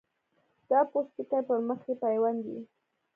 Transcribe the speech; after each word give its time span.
دا 0.69 0.79
پوستکی 0.91 1.41
پر 1.47 1.59
مخ 1.67 1.81
یې 1.87 1.95
پیوند 2.03 2.41
وي. 2.49 2.59